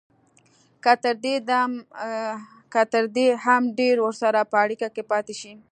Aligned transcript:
که 2.71 2.83
تر 2.93 3.05
دې 3.15 3.27
هم 3.45 3.63
ډېر 3.79 3.95
ورسره 4.05 4.39
په 4.51 4.57
اړیکه 4.63 4.87
کې 4.95 5.03
پاتې 5.11 5.33
شي 5.41 5.53